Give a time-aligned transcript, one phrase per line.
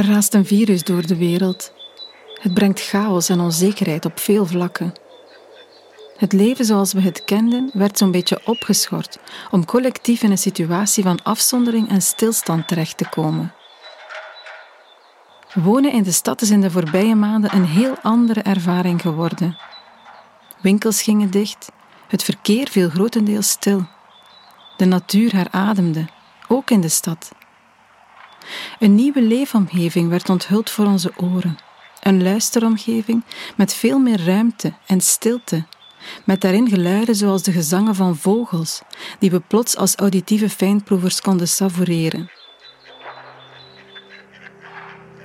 [0.00, 1.72] Er raast een virus door de wereld.
[2.34, 4.92] Het brengt chaos en onzekerheid op veel vlakken.
[6.16, 9.18] Het leven zoals we het kenden werd zo'n beetje opgeschort
[9.50, 13.54] om collectief in een situatie van afzondering en stilstand terecht te komen.
[15.54, 19.58] Wonen in de stad is in de voorbije maanden een heel andere ervaring geworden.
[20.60, 21.72] Winkels gingen dicht,
[22.08, 23.86] het verkeer viel grotendeels stil.
[24.76, 26.06] De natuur herademde,
[26.48, 27.30] ook in de stad.
[28.78, 31.58] Een nieuwe leefomgeving werd onthuld voor onze oren.
[32.00, 33.24] Een luisteromgeving
[33.56, 35.64] met veel meer ruimte en stilte,
[36.24, 38.82] met daarin geluiden zoals de gezangen van vogels,
[39.18, 42.30] die we plots als auditieve fijnproevers konden savoureren.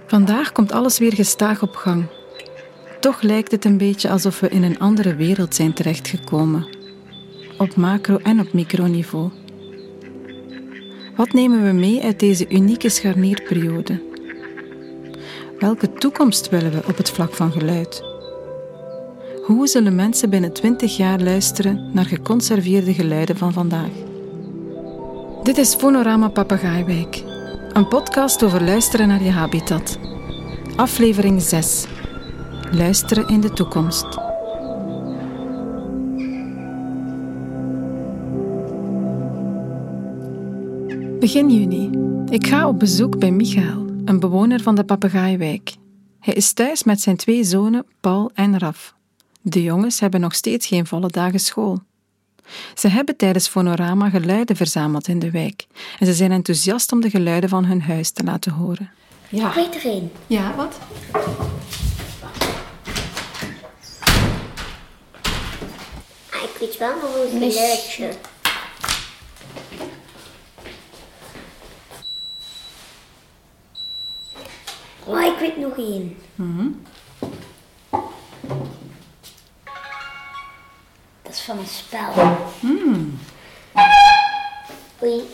[0.08, 2.06] Vandaag komt alles weer gestaag op gang.
[3.00, 6.67] Toch lijkt het een beetje alsof we in een andere wereld zijn terechtgekomen.
[7.58, 9.32] Op macro- en op microniveau.
[11.16, 14.02] Wat nemen we mee uit deze unieke scharnierperiode?
[15.59, 18.03] Welke toekomst willen we op het vlak van geluid?
[19.45, 23.89] Hoe zullen mensen binnen 20 jaar luisteren naar geconserveerde geluiden van vandaag?
[25.43, 27.23] Dit is Fonorama Papagaaiwijk,
[27.73, 29.99] een podcast over luisteren naar je habitat.
[30.75, 31.86] Aflevering 6.
[32.71, 34.25] Luisteren in de toekomst.
[41.26, 41.90] Begin juni.
[42.30, 45.73] Ik ga op bezoek bij Michael, een bewoner van de Papegaaiwijk.
[46.20, 48.95] Hij is thuis met zijn twee zonen, Paul en Raf.
[49.42, 51.80] De jongens hebben nog steeds geen volle dagen school.
[52.73, 55.67] Ze hebben tijdens Fonorama geluiden verzameld in de wijk
[56.00, 58.92] en ze zijn enthousiast om de geluiden van hun huis te laten horen.
[59.30, 59.48] Ja.
[59.48, 60.02] Ik weet er.
[60.28, 60.80] Ja, wat?
[66.30, 68.10] Ah, ik weet wel nog een geluidje.
[75.05, 76.17] Oh, ik weet nog één.
[81.21, 82.38] Dat is van een spel.
[85.04, 85.30] Oei.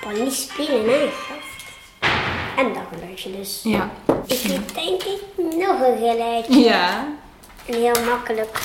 [0.00, 1.10] Kan niet spelen, hè?
[1.10, 1.40] gast.
[2.56, 3.60] En dat geluidje dus.
[3.62, 3.90] Ja.
[4.26, 6.58] Ik weet denk ik nog een geluidje.
[6.58, 7.08] Ja.
[7.66, 8.58] En heel makkelijk.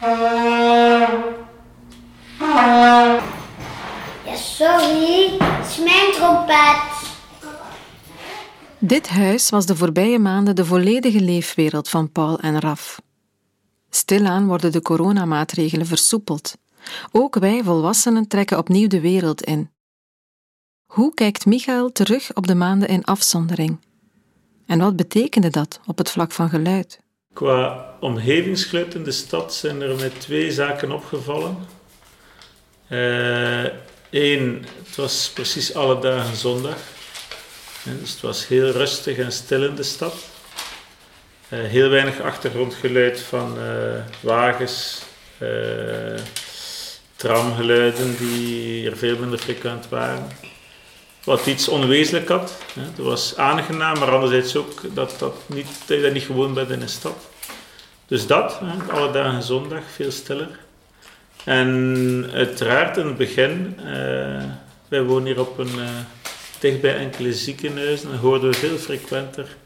[0.00, 0.37] Ja,
[4.88, 6.96] is mijn trompet.
[8.78, 13.00] Dit huis was de voorbije maanden de volledige leefwereld van Paul en Raf.
[13.90, 16.56] Stilaan worden de coronamaatregelen versoepeld.
[17.12, 19.70] Ook wij volwassenen trekken opnieuw de wereld in.
[20.86, 23.78] Hoe kijkt Michael terug op de maanden in afzondering?
[24.66, 27.00] En wat betekende dat op het vlak van geluid?
[27.32, 31.56] Qua omgevingsgeluid in de stad zijn er mij twee zaken opgevallen.
[34.10, 36.76] Eén, het was precies alle dagen zondag.
[37.82, 40.14] Dus het was heel rustig en stil in de stad.
[41.48, 45.02] Eh, heel weinig achtergrondgeluid van eh, wagens,
[45.38, 45.48] eh,
[47.16, 50.28] tramgeluiden die er veel minder frequent waren.
[51.24, 52.58] Wat iets onwezenlijk had.
[52.72, 52.82] Hè.
[52.82, 56.70] Het was aangenaam, maar anderzijds ook dat, dat, niet, dat je dat niet gewoon bent
[56.70, 57.16] in een stad.
[58.06, 60.58] Dus dat, hè, alle dagen zondag, veel stiller.
[61.44, 64.44] En uiteraard in het begin, eh,
[64.88, 65.88] wij wonen hier op een, eh,
[66.60, 69.56] dichtbij enkele ziekenhuizen, dan hoorden we veel frequenter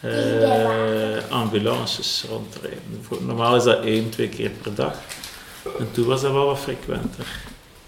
[0.00, 3.26] eh, ambulances rondrijden.
[3.26, 5.00] Normaal is dat één, twee keer per dag.
[5.78, 7.26] En toen was dat wel wat frequenter.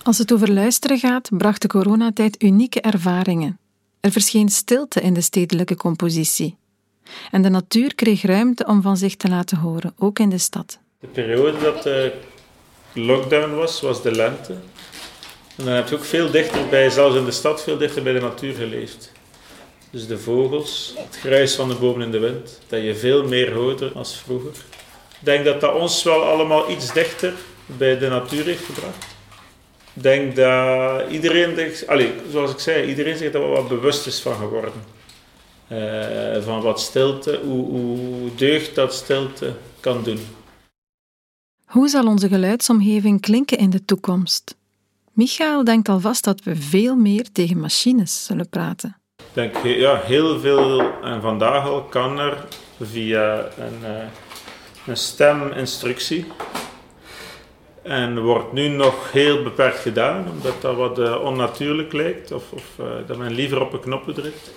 [0.02, 3.58] Als het over luisteren gaat, bracht de coronatijd unieke ervaringen.
[4.00, 6.56] Er verscheen stilte in de stedelijke compositie.
[7.30, 10.78] En de natuur kreeg ruimte om van zich te laten horen, ook in de stad.
[11.00, 12.12] De periode dat de
[12.96, 14.52] lockdown was, was de lente.
[15.56, 18.12] En dan heb je ook veel dichter bij, zelfs in de stad, veel dichter bij
[18.12, 19.12] de natuur geleefd.
[19.90, 23.52] Dus de vogels, het gruis van de bomen in de wind, dat je veel meer
[23.52, 24.50] hoorde als vroeger.
[25.20, 27.32] Ik denk dat dat ons wel allemaal iets dichter
[27.66, 29.06] bij de natuur heeft gebracht.
[29.94, 34.36] Ik denk dat iedereen, allee, zoals ik zei, iedereen zich daar wat bewust is van
[34.36, 34.72] geworden.
[35.68, 40.20] Eh, van wat stilte, hoe, hoe deugd dat stilte kan doen.
[41.66, 44.56] Hoe zal onze geluidsomgeving klinken in de toekomst?
[45.12, 48.96] Michael denkt alvast dat we veel meer tegen machines zullen praten.
[49.16, 52.46] Ik denk, ja, heel veel, en vandaag al kan er
[52.80, 54.06] via een, eh,
[54.86, 56.26] een steminstructie.
[57.82, 62.64] En wordt nu nog heel beperkt gedaan, omdat dat wat eh, onnatuurlijk lijkt, of, of
[62.78, 64.50] eh, dat men liever op een knopje drukt.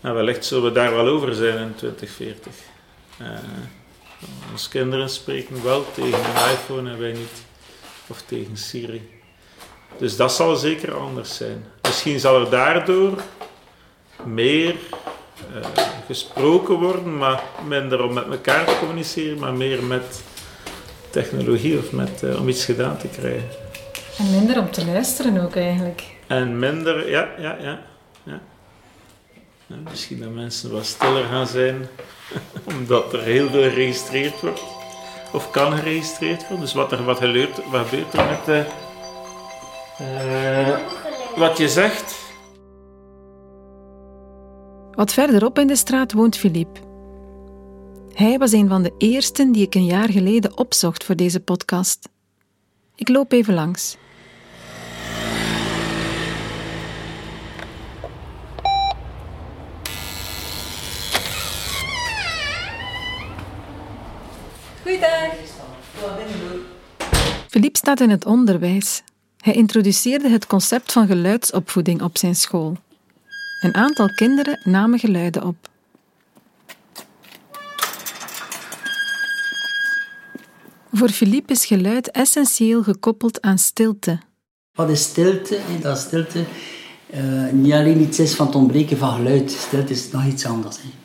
[0.00, 2.52] En wellicht zullen we daar wel over zijn in 2040.
[3.18, 3.26] Eh,
[4.52, 7.42] Onze kinderen spreken wel tegen een iPhone en wij niet.
[8.06, 9.10] Of tegen Siri.
[9.98, 11.64] Dus dat zal zeker anders zijn.
[11.82, 13.22] Misschien zal er daardoor
[14.24, 14.74] meer
[15.54, 20.22] uh, gesproken worden, maar minder om met elkaar te communiceren, maar meer met
[21.10, 23.48] technologie of met, uh, om iets gedaan te krijgen.
[24.18, 26.02] En minder om te luisteren ook eigenlijk.
[26.26, 27.82] En minder, ja, ja, ja.
[28.22, 28.40] ja.
[29.90, 31.88] Misschien dat mensen wat stiller gaan zijn,
[32.76, 34.62] omdat er heel veel geregistreerd wordt.
[35.32, 36.60] Of kan geregistreerd worden.
[36.60, 38.64] Dus wat, er, wat, gebeurt, wat gebeurt er met de,
[40.00, 40.78] uh,
[41.36, 42.18] wat je zegt?
[44.90, 46.80] Wat verderop in de straat woont Philippe.
[48.12, 52.08] Hij was een van de eersten die ik een jaar geleden opzocht voor deze podcast.
[52.94, 53.96] Ik loop even langs.
[64.90, 65.32] Goeiedag.
[67.48, 69.02] Philippe staat in het onderwijs.
[69.36, 72.76] Hij introduceerde het concept van geluidsopvoeding op zijn school.
[73.60, 75.68] Een aantal kinderen namen geluiden op.
[80.92, 84.18] Voor Philippe is geluid essentieel gekoppeld aan stilte.
[84.72, 85.58] Wat is stilte?
[85.80, 86.44] Dat stilte
[87.14, 89.50] uh, niet alleen iets is van het ontbreken van geluid.
[89.50, 90.76] Stilte is nog iets anders.
[90.76, 90.99] Hè.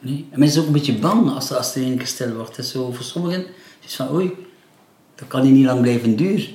[0.00, 0.26] Nee?
[0.30, 2.56] En mensen zijn ook een beetje bang als, als er een keer stil wordt.
[2.56, 3.46] Het is zo voor sommigen
[3.88, 4.32] is van oei,
[5.14, 6.46] dat kan niet lang blijven duren.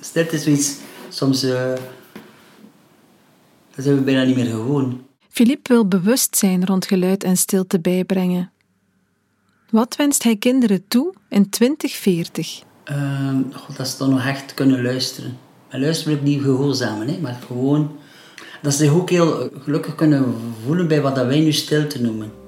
[0.00, 0.76] Stilte is zoiets,
[1.08, 1.44] soms...
[1.44, 1.72] Uh,
[3.74, 5.04] dat zijn we bijna niet meer gewoon.
[5.28, 8.50] Philippe wil bewustzijn rond geluid en stilte bijbrengen.
[9.70, 12.62] Wat wenst hij kinderen toe in 2040?
[12.90, 15.38] Uh, God, dat ze dan nog echt kunnen luisteren.
[15.68, 17.98] En luisteren wil ik niet gehoorzamen, hè, maar gewoon
[18.62, 20.34] dat ze zich ook heel gelukkig kunnen
[20.64, 22.39] voelen bij wat wij nu stilte noemen.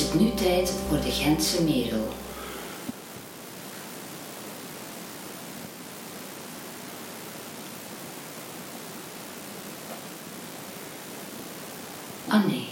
[0.00, 2.08] Is het nu tijd voor de Gentse merel.
[12.28, 12.66] Oh nee,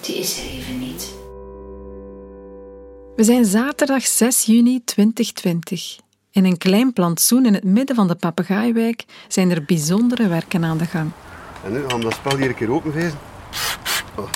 [0.00, 1.14] die is er even niet.
[3.16, 5.96] We zijn zaterdag 6 juni 2020.
[6.30, 10.78] In een klein plantsoen in het midden van de papegaaiwijk zijn er bijzondere werken aan
[10.78, 11.10] de gang.
[11.64, 13.18] En nu gaan we dat spel hier een keer openvezen.
[14.16, 14.30] Oh.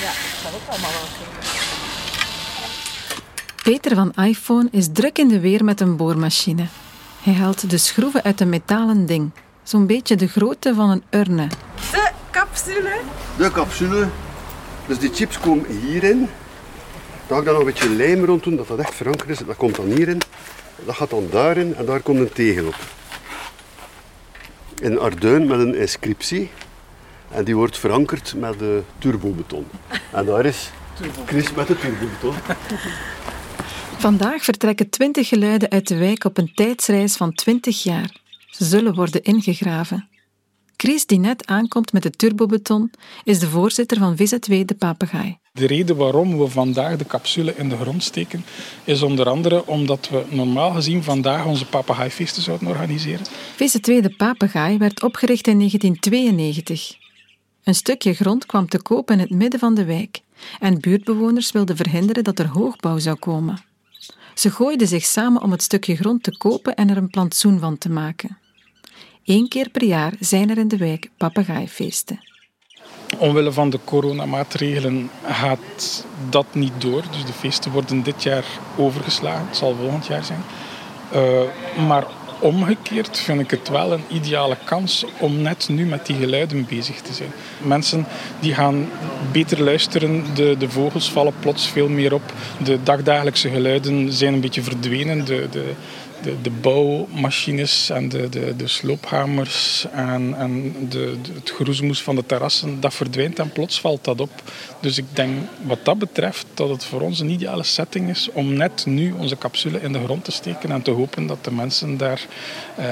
[0.00, 1.48] Ja, dat zal ook allemaal wel kunnen.
[3.62, 6.66] Peter van iPhone is druk in de weer met een boormachine.
[7.22, 9.30] Hij haalt de schroeven uit een metalen ding,
[9.62, 11.46] zo'n beetje de grootte van een urne.
[11.90, 13.00] De capsule.
[13.36, 14.08] De capsule.
[14.86, 16.28] Dus die chips komen hierin.
[17.26, 19.38] Daar ga ik dan nog een beetje lijm rond doen, dat dat echt verankerd is.
[19.38, 20.20] Dat komt dan hierin.
[20.84, 22.76] Dat gaat dan daarin en daar komt een tegel op.
[24.80, 26.50] In arduin met een inscriptie.
[27.30, 29.66] En die wordt verankerd met de turbobeton.
[30.12, 30.70] En daar is
[31.26, 32.34] Chris met de turbobeton.
[33.98, 38.16] Vandaag vertrekken twintig geluiden uit de wijk op een tijdsreis van 20 jaar.
[38.50, 40.08] Ze zullen worden ingegraven.
[40.76, 42.90] Chris, die net aankomt met de turbobeton,
[43.24, 45.38] is de voorzitter van VZW De Papegaai.
[45.52, 48.44] De reden waarom we vandaag de capsule in de grond steken,
[48.84, 53.26] is onder andere omdat we normaal gezien vandaag onze papegaaifeesten zouden organiseren.
[53.56, 56.99] VZW De Papegaai werd opgericht in 1992.
[57.64, 60.20] Een stukje grond kwam te koop in het midden van de wijk
[60.60, 63.58] en buurtbewoners wilden verhinderen dat er hoogbouw zou komen.
[64.34, 67.78] Ze gooiden zich samen om het stukje grond te kopen en er een plantsoen van
[67.78, 68.38] te maken.
[69.24, 72.28] Eén keer per jaar zijn er in de wijk papegaaifeesten.
[73.18, 77.02] Omwille van de coronamaatregelen gaat dat niet door.
[77.10, 78.44] Dus de feesten worden dit jaar
[78.76, 79.46] overgeslagen.
[79.46, 80.42] Het zal volgend jaar zijn.
[81.14, 82.06] Uh, maar
[82.40, 87.00] omgekeerd vind ik het wel een ideale kans om net nu met die geluiden bezig
[87.00, 87.32] te zijn.
[87.58, 88.06] Mensen
[88.40, 88.88] die gaan
[89.32, 92.32] beter luisteren, de, de vogels vallen plots veel meer op.
[92.64, 95.24] De dagdagelijkse geluiden zijn een beetje verdwenen.
[95.24, 95.72] De, de,
[96.22, 102.26] de, de bouwmachines en de, de, de sloophamers en, en de, het groesmoes van de
[102.26, 104.42] terrassen, dat verdwijnt en plots valt dat op.
[104.80, 108.52] Dus ik denk wat dat betreft dat het voor ons een ideale setting is om
[108.52, 111.96] net nu onze capsule in de grond te steken en te hopen dat de mensen
[111.96, 112.26] daar
[112.76, 112.84] eh,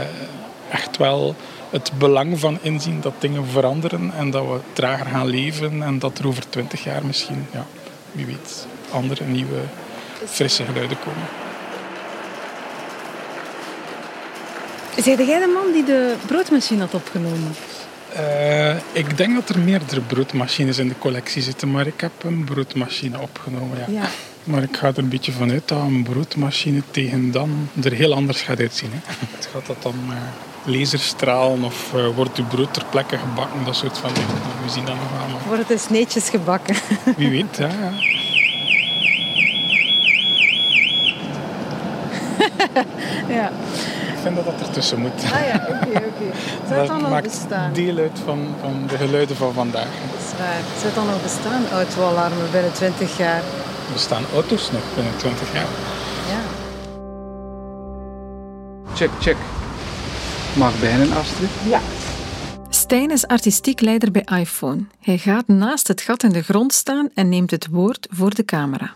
[0.71, 1.35] echt wel
[1.71, 6.19] het belang van inzien dat dingen veranderen en dat we trager gaan leven en dat
[6.19, 7.67] er over twintig jaar misschien, ja,
[8.13, 9.61] wie weet, andere nieuwe
[10.25, 11.48] frisse geluiden komen.
[15.03, 17.55] Zeg jij de man die de broodmachine had opgenomen?
[18.17, 22.45] Uh, ik denk dat er meerdere broodmachines in de collectie zitten, maar ik heb een
[22.45, 23.79] broodmachine opgenomen.
[23.79, 23.85] Ja.
[23.89, 24.09] ja.
[24.45, 28.43] Maar ik ga er een beetje vanuit dat een broodmachine tegen dan er heel anders
[28.43, 28.91] gaat uitzien.
[28.93, 28.99] Hè.
[29.37, 30.17] Het gaat dat dan uh,
[30.75, 34.35] laserstralen of uh, wordt uw brood ter plekke gebakken, dat soort van dingen.
[34.65, 35.41] We zien dat nog allemaal.
[35.47, 36.77] Wordt het dus netjes gebakken?
[37.17, 37.69] Wie weet, ja.
[37.69, 37.93] ja.
[43.35, 43.53] ja.
[44.19, 45.23] Ik vind dat dat ertussen moet.
[45.25, 45.89] Ah ja, oké, oké.
[45.89, 46.33] Okay.
[46.69, 47.73] Zou het dan nog bestaan?
[47.73, 49.85] deel uit van, van de geluiden van vandaag.
[49.85, 50.61] Dat is waar.
[50.75, 53.43] Zou het dan nog bestaan, autoalarmen, binnen 20 jaar?
[53.93, 55.67] Bestaan auto's nog binnen 20 jaar?
[56.29, 56.41] Ja.
[58.95, 59.37] Check, check.
[60.57, 61.51] Mag beginnen, Astrid?
[61.69, 61.81] Ja.
[62.69, 64.85] Stijn is artistiek leider bij iPhone.
[65.01, 68.45] Hij gaat naast het gat in de grond staan en neemt het woord voor de
[68.45, 68.95] camera.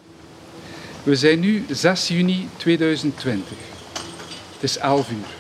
[1.03, 3.72] We zijn nu 6 juni 2020.
[4.63, 5.35] Het is 11 uur.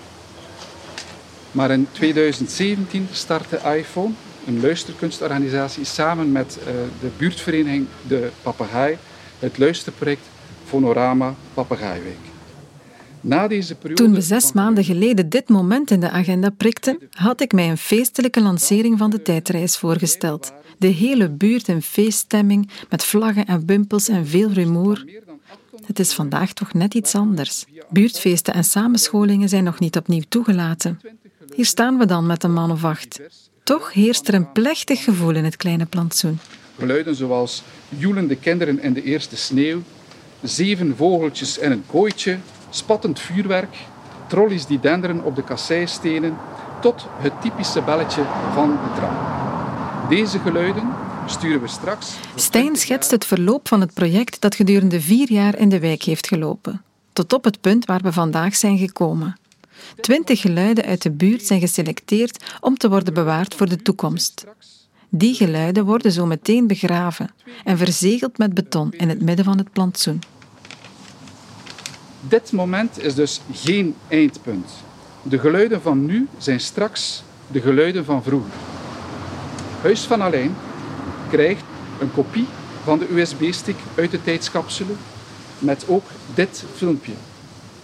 [1.50, 4.12] Maar in 2017 startte iPhone,
[4.46, 6.66] een luisterkunstorganisatie, samen met uh,
[7.00, 8.96] de buurtvereniging De Papegaai,
[9.38, 10.26] het luisterproject
[10.64, 12.18] Fonorama Papegaaiweek.
[13.20, 17.40] Na deze periode Toen we zes maanden geleden dit moment in de agenda prikten, had
[17.40, 20.52] ik mij een feestelijke lancering van de tijdreis voorgesteld.
[20.78, 25.04] De hele buurt in feeststemming, met vlaggen en wimpels en veel rumoer.
[25.86, 27.64] Het is vandaag toch net iets anders.
[27.90, 31.00] Buurtfeesten en samenscholingen zijn nog niet opnieuw toegelaten.
[31.54, 33.20] Hier staan we dan met een man of acht.
[33.64, 36.38] Toch heerst er een plechtig gevoel in het kleine plantsoen.
[36.78, 39.82] Geluiden zoals joelende kinderen in de eerste sneeuw,
[40.42, 42.38] zeven vogeltjes in een kooitje,
[42.70, 43.76] spattend vuurwerk,
[44.26, 46.36] trollies die denderen op de kasseistenen,
[46.80, 48.22] tot het typische belletje
[48.54, 49.16] van de tram.
[50.08, 50.90] Deze geluiden
[51.26, 52.14] sturen we straks.
[52.34, 56.26] Stijn schetst het verloop van het project dat gedurende vier jaar in de wijk heeft
[56.26, 59.36] gelopen, tot op het punt waar we vandaag zijn gekomen.
[60.00, 64.46] Twintig geluiden uit de buurt zijn geselecteerd om te worden bewaard voor de toekomst.
[65.08, 67.30] Die geluiden worden zo meteen begraven
[67.64, 70.20] en verzegeld met beton in het midden van het plantsoen.
[72.20, 74.70] Dit moment is dus geen eindpunt.
[75.22, 78.52] De geluiden van nu zijn straks de geluiden van vroeger.
[79.82, 80.54] Huis van Alleen
[81.32, 81.64] krijgt
[82.00, 82.46] een kopie
[82.84, 84.92] van de USB-stick uit de tijdscapsule
[85.58, 87.12] met ook dit filmpje.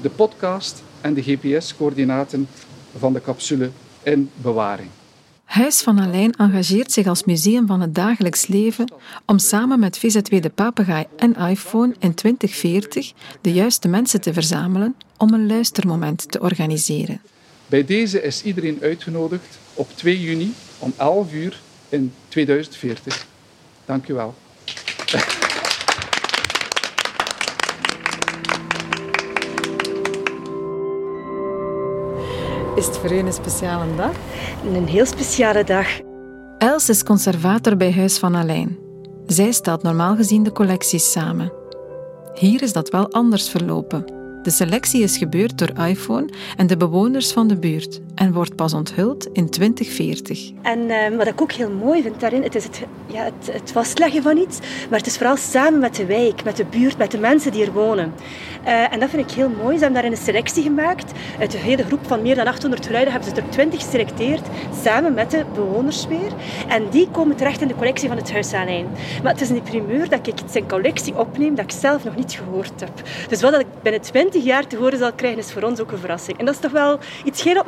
[0.01, 2.49] De podcast en de GPS-coördinaten
[2.99, 3.71] van de capsule
[4.03, 4.89] in bewaring.
[5.45, 8.93] Huis van Alijn engageert zich als museum van het dagelijks leven
[9.25, 14.95] om samen met VZW De Papegaai en iPhone in 2040 de juiste mensen te verzamelen
[15.17, 17.21] om een luistermoment te organiseren.
[17.67, 23.28] Bij deze is iedereen uitgenodigd op 2 juni om 11 uur in 2040.
[23.89, 24.35] Dank u wel.
[32.77, 34.13] Is het voor u een speciale dag?
[34.75, 35.87] Een heel speciale dag.
[36.59, 38.79] Els is conservator bij Huis van Alijn.
[39.27, 41.53] Zij stelt normaal gezien de collecties samen.
[42.35, 44.05] Hier is dat wel anders verlopen.
[44.43, 48.75] De selectie is gebeurd door iPhone en de bewoners van de buurt en wordt pas
[48.75, 50.51] onthuld in 2040.
[50.63, 53.73] En uh, wat ik ook heel mooi vind daarin, het is het, ja, het, het,
[53.73, 54.59] vastleggen van iets,
[54.91, 57.65] maar het is vooral samen met de wijk, met de buurt, met de mensen die
[57.65, 58.13] er wonen.
[58.65, 59.77] Uh, en dat vind ik heel mooi.
[59.77, 61.13] Ze hebben daarin een selectie gemaakt.
[61.41, 64.47] Uit de hele groep van meer dan 800 geluiden hebben ze er 20 geselecteerd,
[64.83, 66.33] samen met de bewoners weer.
[66.69, 68.87] En die komen terecht in de collectie van het Huis Alijn.
[69.23, 72.33] Maar het is een primeur dat ik zijn collectie opneem dat ik zelf nog niet
[72.33, 72.93] gehoord heb.
[73.29, 75.99] Dus wat ik binnen 20 jaar te horen zal krijgen, is voor ons ook een
[75.99, 76.39] verrassing.
[76.39, 77.63] En dat is toch wel iets heel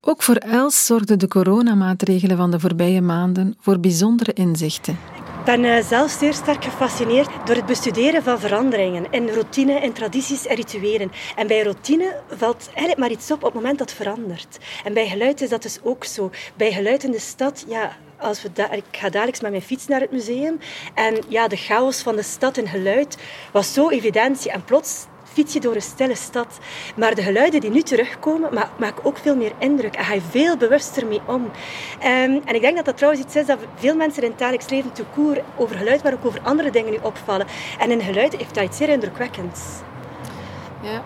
[0.00, 4.98] Ook voor Els zorgden de coronamaatregelen van de voorbije maanden voor bijzondere inzichten.
[5.38, 9.92] Ik ben uh, zelf zeer sterk gefascineerd door het bestuderen van veranderingen in routine, in
[9.92, 11.10] tradities en rituelen.
[11.36, 14.58] En bij routine valt eigenlijk maar iets op op het moment dat het verandert.
[14.84, 16.30] En bij geluid is dat dus ook zo.
[16.56, 20.00] Bij geluid in de stad, ja, als we ik ga dadelijk met mijn fiets naar
[20.00, 20.58] het museum.
[20.94, 23.18] En ja, de chaos van de stad en geluid
[23.52, 24.46] was zo evident.
[24.46, 25.06] En plots
[25.46, 26.58] door een stille stad.
[26.96, 29.94] Maar de geluiden die nu terugkomen, maken ook veel meer indruk.
[29.94, 31.42] En ga je veel bewuster mee om.
[31.42, 31.50] Um,
[32.44, 34.92] en ik denk dat dat trouwens iets is dat veel mensen in het dagelijks leven
[34.92, 37.46] te koer over geluid, maar ook over andere dingen nu opvallen.
[37.78, 39.60] En in geluid heeft dat iets zeer indrukwekkends.
[40.82, 41.04] Ja,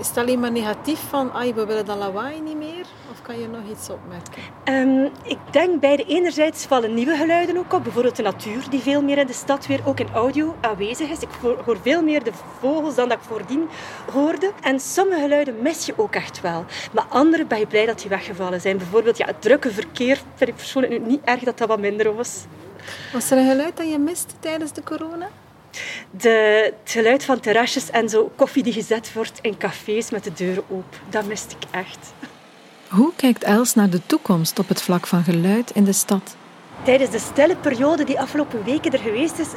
[0.00, 2.86] is het alleen maar negatief van, ah, we willen dat lawaai niet meer?
[3.30, 4.42] Kan je nog iets opmerken?
[4.64, 7.82] Um, ik denk bij de enerzijds vallen nieuwe geluiden ook op.
[7.82, 11.20] Bijvoorbeeld de natuur, die veel meer in de stad weer ook in audio aanwezig is.
[11.20, 11.28] Ik
[11.64, 13.68] hoor veel meer de vogels dan dat ik voordien
[14.12, 14.52] hoorde.
[14.62, 16.64] En sommige geluiden mis je ook echt wel.
[16.92, 18.76] Maar andere ben je blij dat die weggevallen zijn.
[18.78, 22.14] Bijvoorbeeld ja, het drukke verkeer vind ik persoonlijk nu niet erg dat dat wat minder
[22.14, 22.44] was.
[23.12, 25.28] Was er een geluid dat je miste tijdens de corona?
[26.10, 30.32] De, het geluid van terrasjes en zo koffie die gezet wordt in cafés met de
[30.32, 30.98] deuren open.
[31.10, 32.12] Dat miste ik echt.
[32.90, 36.36] Hoe kijkt Els naar de toekomst op het vlak van geluid in de stad?
[36.82, 39.48] Tijdens de stille periode die afgelopen weken er geweest is,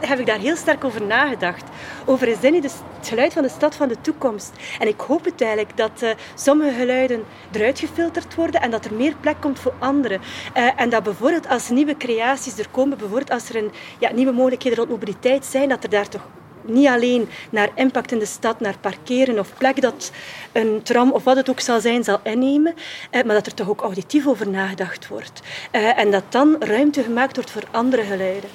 [0.00, 1.64] heb ik daar heel sterk over nagedacht.
[2.04, 4.52] Over is niet het geluid van de stad van de toekomst?
[4.78, 8.94] En ik hoop het eigenlijk dat uh, sommige geluiden eruit gefilterd worden en dat er
[8.94, 10.18] meer plek komt voor andere.
[10.56, 14.32] Uh, en dat bijvoorbeeld als nieuwe creaties er komen, bijvoorbeeld als er een, ja, nieuwe
[14.32, 16.22] mogelijkheden rond mobiliteit zijn, dat er daar toch
[16.64, 20.10] niet alleen naar impact in de stad, naar parkeren of plek dat
[20.52, 22.74] een tram of wat het ook zal zijn, zal innemen,
[23.10, 25.40] eh, maar dat er toch ook auditief over nagedacht wordt.
[25.70, 28.50] Eh, en dat dan ruimte gemaakt wordt voor andere geluiden.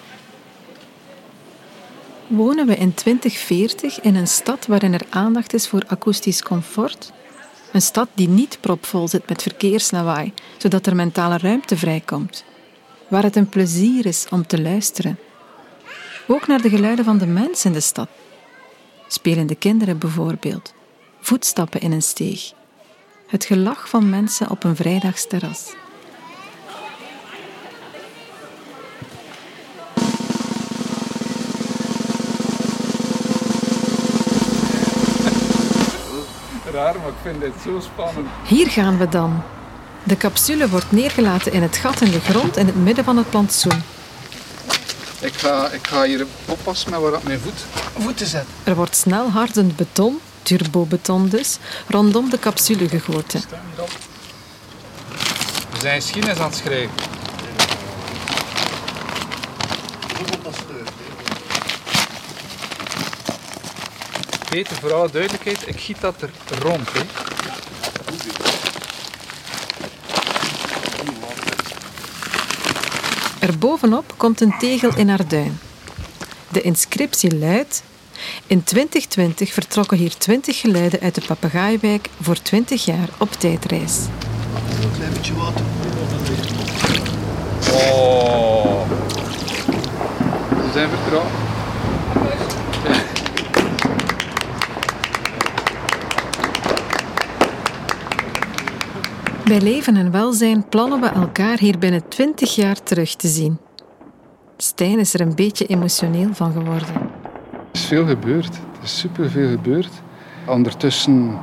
[2.28, 7.12] Wonen we in 2040 in een stad waarin er aandacht is voor akoestisch comfort?
[7.72, 12.44] Een stad die niet propvol zit met verkeerslawaai, zodat er mentale ruimte vrijkomt.
[13.08, 15.20] Waar het een plezier is om te luisteren
[16.28, 18.10] ook naar de geluiden van de mensen in de stad.
[19.08, 20.74] Spelende kinderen bijvoorbeeld.
[21.20, 22.52] Voetstappen in een steeg.
[23.28, 25.74] Het gelach van mensen op een vrijdagsterras.
[36.72, 38.28] Raar, maar ik vind dit zo spannend.
[38.48, 39.42] Hier gaan we dan.
[40.04, 43.30] De capsule wordt neergelaten in het gat in de grond in het midden van het
[43.30, 43.97] plantsoen.
[45.20, 47.66] Ik ga, ik ga hier oppassen met waar ik mijn voet,
[47.98, 48.46] voeten zet.
[48.64, 51.58] Er wordt snel hardend beton, turbobeton dus,
[51.88, 53.42] rondom de capsule gegoten.
[55.72, 56.96] We zijn geschiedenis aan het schrijven.
[64.50, 66.30] Peter, voor alle duidelijkheid, ik giet dat er
[66.62, 66.90] rond.
[66.94, 67.02] Hè.
[73.40, 75.60] Erbovenop komt een tegel in haar duin.
[76.52, 77.84] De inscriptie luidt:
[78.48, 83.98] In 2020 vertrokken hier 20 geluiden uit de Papegaaiwijk voor 20 jaar op tijdreis.
[83.98, 85.16] Een.
[87.74, 88.90] Oh.
[90.50, 91.32] We zijn vertrouwd.
[99.48, 103.58] Bij leven en welzijn plannen we elkaar hier binnen 20 jaar terug te zien.
[104.58, 106.94] Stijn is er een beetje emotioneel van geworden.
[106.94, 108.56] Er is veel gebeurd.
[108.56, 109.90] Er is superveel gebeurd.
[110.46, 111.40] Ondertussen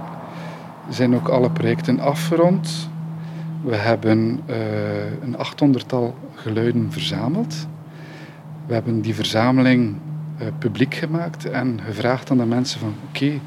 [0.88, 2.88] zijn ook alle projecten afgerond.
[3.62, 4.56] We hebben uh,
[5.22, 7.66] een achthonderdtal geluiden verzameld.
[8.66, 9.96] We hebben die verzameling
[10.40, 13.40] uh, publiek gemaakt en gevraagd aan de mensen van oké,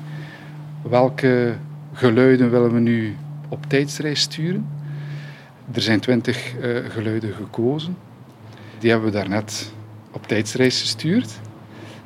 [0.81, 1.55] welke
[1.93, 3.15] geluiden willen we nu
[3.49, 4.67] op tijdsreis sturen.
[5.71, 7.97] Er zijn twintig uh, geluiden gekozen.
[8.79, 9.73] Die hebben we daarnet
[10.11, 11.39] op tijdsreis gestuurd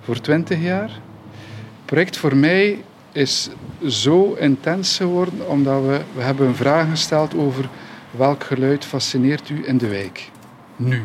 [0.01, 0.89] voor 20 jaar.
[0.89, 3.49] Het project voor mij is
[3.87, 7.69] zo intens geworden omdat we, we hebben een vraag gesteld over
[8.11, 10.31] welk geluid fascineert u in de wijk
[10.75, 11.01] nu.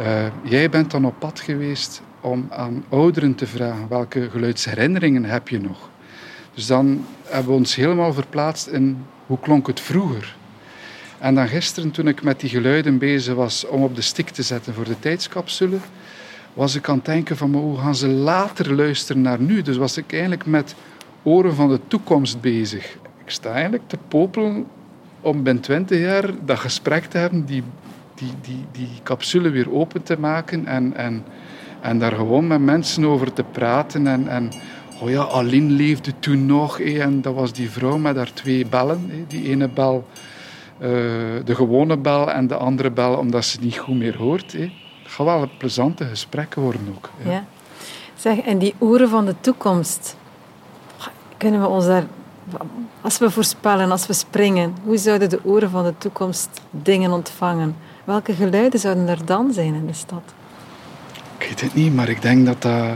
[0.00, 5.48] Uh, jij bent dan op pad geweest om aan ouderen te vragen welke geluidsherinneringen heb
[5.48, 5.89] je nog.
[6.54, 10.36] Dus dan hebben we ons helemaal verplaatst in hoe klonk het vroeger.
[11.18, 14.42] En dan gisteren, toen ik met die geluiden bezig was om op de stik te
[14.42, 15.76] zetten voor de tijdscapsule,
[16.52, 19.62] was ik aan het denken van hoe gaan ze later luisteren naar nu.
[19.62, 20.74] Dus was ik eigenlijk met
[21.22, 22.96] oren van de toekomst bezig.
[23.24, 24.66] Ik sta eigenlijk te popelen
[25.20, 27.62] om binnen 20 jaar dat gesprek te hebben, die,
[28.14, 31.24] die, die, die capsule weer open te maken en, en,
[31.80, 34.50] en daar gewoon met mensen over te praten en, en
[35.02, 36.80] Oh ja, Aline leefde toen nog.
[36.80, 39.24] en dat was die vrouw met haar twee bellen.
[39.28, 40.06] Die ene bel,
[40.78, 40.88] uh,
[41.44, 44.52] de gewone bel en de andere bel omdat ze niet goed meer hoort.
[44.52, 44.70] Het
[45.02, 47.10] gaat wel een plezante gesprekken worden ook.
[47.24, 47.44] Ja.
[48.14, 50.16] Zeg, en die oren van de toekomst.
[51.36, 52.06] Kunnen we ons daar...
[53.00, 57.76] Als we voorspellen, als we springen, hoe zouden de oren van de toekomst dingen ontvangen?
[58.04, 60.22] Welke geluiden zouden er dan zijn in de stad?
[61.38, 62.94] Ik weet het niet, maar ik denk dat dat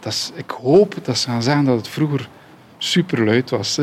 [0.00, 2.28] dat ik hoop dat ze gaan zeggen dat het vroeger
[2.78, 3.78] superluid was.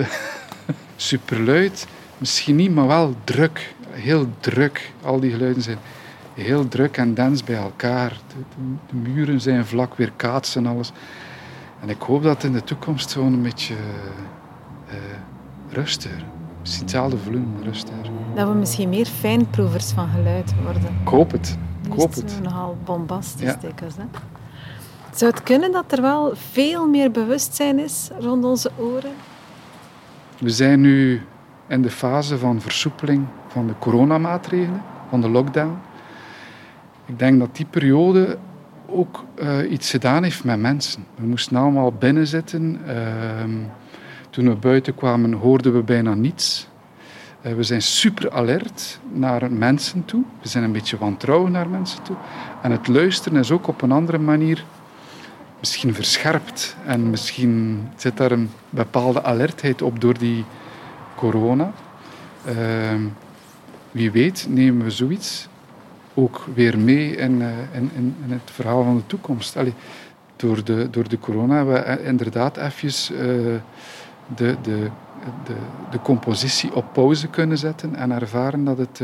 [0.95, 3.73] superluid, misschien niet, maar wel druk.
[3.89, 4.91] Heel druk.
[5.01, 5.77] Al die geluiden zijn
[6.33, 8.17] heel druk en dens bij elkaar.
[8.87, 10.91] De, muren zijn vlak, weer kaatsen en alles.
[11.81, 14.93] En ik hoop dat in de toekomst gewoon een beetje uh,
[15.69, 16.23] rustiger.
[16.61, 18.09] Misschien hetzelfde volume, rustiger.
[18.35, 20.97] Dat we misschien meer fijnproevers van geluid worden.
[21.01, 21.57] Ik hoop het.
[21.85, 22.39] Ik hoop het.
[22.43, 23.57] Nogal bombastisch ja.
[23.61, 24.05] hè?
[25.15, 29.11] Zou het kunnen dat er wel veel meer bewustzijn is rond onze oren?
[30.39, 31.21] We zijn nu
[31.67, 35.77] in de fase van versoepeling van de coronamaatregelen, van de lockdown.
[37.05, 38.37] Ik denk dat die periode
[38.87, 41.05] ook uh, iets gedaan heeft met mensen.
[41.15, 42.81] We moesten allemaal binnen zitten.
[42.87, 42.93] Uh,
[44.29, 46.67] toen we buiten kwamen hoorden we bijna niets.
[47.41, 50.23] Uh, we zijn super alert naar mensen toe.
[50.41, 52.15] We zijn een beetje wantrouwig naar mensen toe.
[52.61, 54.63] En het luisteren is ook op een andere manier
[55.65, 56.75] misschien verscherpt.
[56.85, 60.45] En misschien zit daar een bepaalde alertheid op door die
[61.15, 61.73] corona.
[62.45, 63.01] Ehm,
[63.91, 65.47] wie weet nemen we zoiets
[66.13, 69.57] ook weer mee in, uh, in, in, in, het verhaal van de toekomst.
[69.57, 69.73] Allee,
[70.35, 73.19] door, de, door de corona hebben we eh, inderdaad even uh,
[74.35, 74.89] de, de,
[75.45, 75.55] de,
[75.91, 79.01] de compositie op pauze kunnen zetten en ervaren dat het,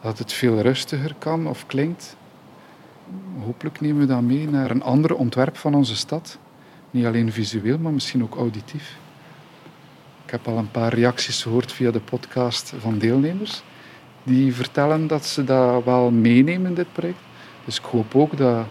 [0.00, 2.16] dat het veel rustiger kan of klinkt.
[3.44, 6.38] Hopelijk nemen we dat mee naar een ander ontwerp van onze stad.
[6.90, 8.96] Niet alleen visueel, maar misschien ook auditief.
[10.24, 13.62] Ik heb al een paar reacties gehoord via de podcast van deelnemers.
[14.22, 17.18] Die vertellen dat ze dat wel meenemen, dit project.
[17.64, 18.66] Dus ik hoop ook dat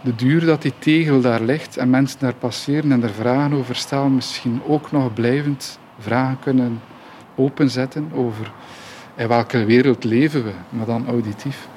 [0.00, 3.76] de duur dat die tegel daar ligt en mensen daar passeren en er vragen over
[3.76, 6.80] stellen, misschien ook nog blijvend vragen kunnen
[7.34, 8.52] openzetten over
[9.16, 11.68] in welke wereld leven we, maar dan auditief.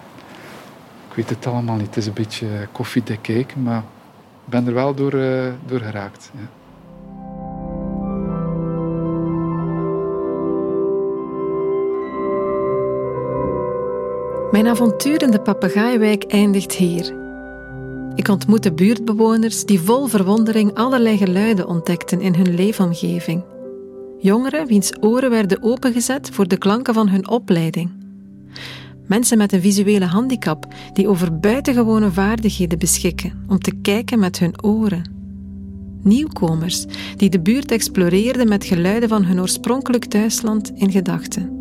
[1.20, 3.84] Weet het allemaal niet, het is een beetje koffiedik kijken, maar
[4.46, 6.32] ik ben er wel door, uh, door geraakt.
[14.52, 17.14] Mijn avontuur in de papegaaiwijk eindigt hier.
[18.16, 23.44] Ik ontmoette buurtbewoners die vol verwondering allerlei geluiden ontdekten in hun leefomgeving.
[24.20, 27.92] Jongeren wiens oren werden opengezet voor de klanken van hun opleiding.
[29.10, 34.64] Mensen met een visuele handicap die over buitengewone vaardigheden beschikken om te kijken met hun
[34.64, 35.12] oren.
[36.04, 41.58] Nieuwkomers die de buurt exploreerden met geluiden van hun oorspronkelijk thuisland in gedachten.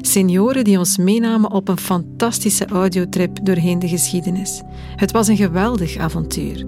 [0.00, 4.62] Senioren die ons meenamen op een fantastische audiotrip doorheen de geschiedenis.
[4.96, 6.66] Het was een geweldig avontuur.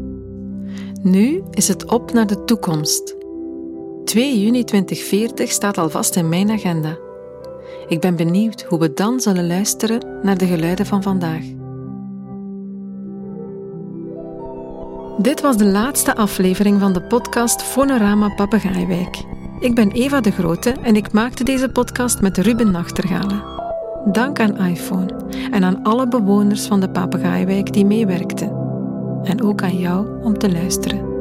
[1.03, 3.17] Nu is het op naar de toekomst.
[4.05, 7.08] 2 juni 2040 staat alvast in mijn agenda.
[7.89, 11.45] Ik ben benieuwd hoe we dan zullen luisteren naar de geluiden van vandaag.
[15.19, 19.25] Dit was de laatste aflevering van de podcast Fonorama Papegaaiwijk.
[19.61, 23.43] Ik ben Eva de Grote en ik maakte deze podcast met Ruben Nachtergalen.
[24.05, 25.09] Dank aan iPhone
[25.51, 28.57] en aan alle bewoners van de Papegaaiwijk die meewerkten.
[29.23, 31.18] En ook aan jou om te luisteren.